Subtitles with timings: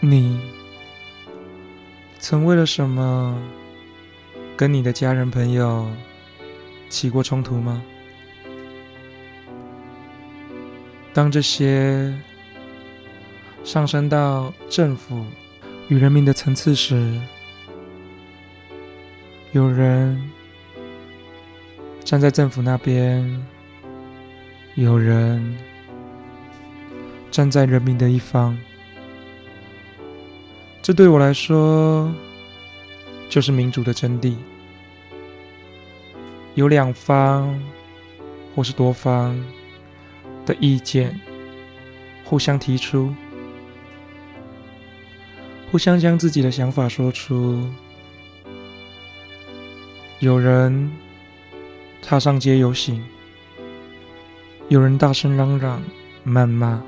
[0.00, 0.40] 你
[2.20, 3.36] 曾为了什么
[4.56, 5.90] 跟你的家人朋友
[6.88, 7.82] 起过冲突吗？
[11.12, 12.16] 当这些
[13.64, 15.24] 上升到政府
[15.88, 17.20] 与人民的层次时，
[19.50, 20.30] 有人
[22.04, 23.44] 站在政府那边，
[24.76, 25.56] 有人
[27.32, 28.56] 站在人民的一方。
[30.80, 32.10] 这对我来说，
[33.28, 34.34] 就是民主的真谛。
[36.54, 37.60] 有两方
[38.54, 39.38] 或是多方
[40.46, 41.20] 的意见
[42.24, 43.14] 互相提出，
[45.70, 47.62] 互相将自己的想法说出。
[50.20, 50.90] 有人
[52.00, 53.04] 踏上街游行，
[54.68, 55.82] 有人大声嚷嚷、
[56.26, 56.82] 谩骂，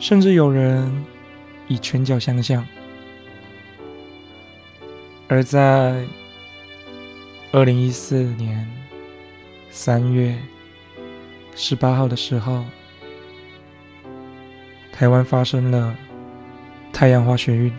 [0.00, 1.06] 甚至有人。
[1.68, 2.64] 以拳脚相向，
[5.26, 6.06] 而在
[7.50, 8.64] 二零一四年
[9.68, 10.36] 三月
[11.56, 12.64] 十八号的时候，
[14.92, 15.96] 台湾发生了
[16.92, 17.72] 太阳花学运，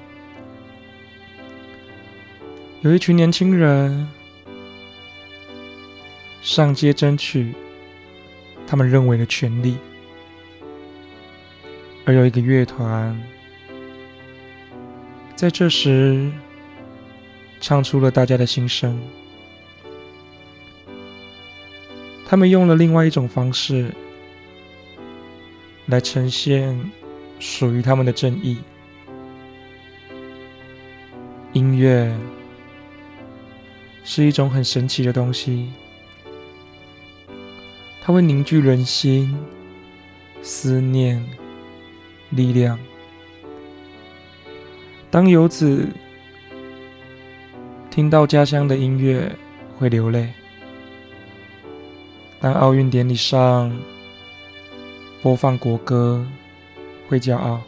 [2.82, 4.06] 有一群年轻人
[6.42, 7.54] 上街争取
[8.68, 9.78] 他们认为的权利，
[12.06, 13.18] 而有一个乐团。
[15.38, 16.32] 在这时，
[17.62, 19.00] 唱出了大家的心声。
[22.26, 23.94] 他们用了另外一种方式
[25.86, 26.92] 来呈现
[27.40, 28.58] 属于他们的正义。
[31.54, 32.12] 音乐
[34.04, 35.72] 是一种很神奇的东西，
[38.02, 39.38] 它会凝聚人心、
[40.42, 41.24] 思念、
[42.32, 42.80] 力量。
[45.10, 45.88] 当游子
[47.90, 49.34] 听到家乡的音乐，
[49.80, 50.28] 会流泪；
[52.42, 53.74] 当奥运典礼上
[55.22, 56.28] 播放国歌，
[57.08, 57.60] 会骄傲；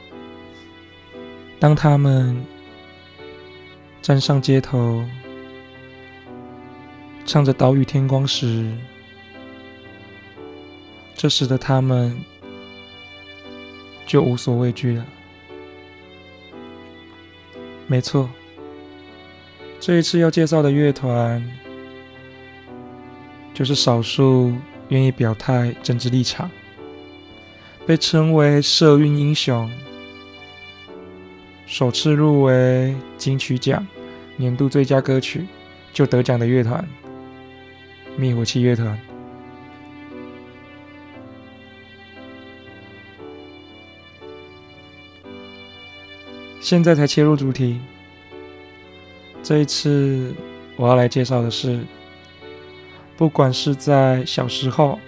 [1.59, 2.45] 当他们
[4.01, 5.03] 站上街头，
[7.25, 8.69] 唱着《岛屿天光》时，
[11.15, 12.15] 这时的他们
[14.05, 15.05] 就无所畏惧了。
[17.91, 18.29] 没错，
[19.79, 21.43] 这一次要介绍的乐团，
[23.51, 24.53] 就是少数
[24.89, 26.51] 愿意表态政治立场，
[27.87, 29.67] 被称为“社运英雄”，
[31.65, 33.85] 首次入围金曲奖
[34.37, 35.47] 年度最佳歌曲
[35.91, 36.87] 就得奖的乐团——
[38.15, 39.08] 灭火器乐团。
[46.59, 47.79] 现在才切入主题。
[49.41, 50.33] 这一次
[50.75, 51.79] 我要来介绍的是，
[53.15, 54.99] 不管是在小时候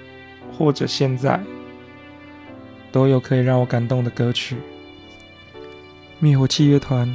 [0.57, 1.39] 或者现在，
[2.91, 4.55] 都有可以让我感动的歌曲——
[6.19, 7.13] 灭火器乐团。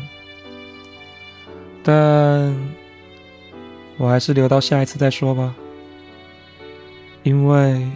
[1.83, 2.55] 但
[3.97, 5.55] 我还是留到下一次再说吧，
[7.23, 7.89] 因为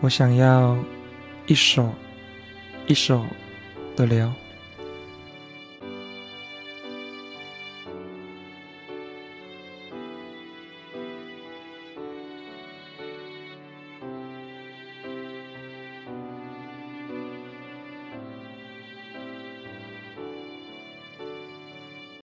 [0.00, 0.76] 我想要
[1.46, 1.88] 一首
[2.88, 3.24] 一首。
[3.96, 4.43] 的聊。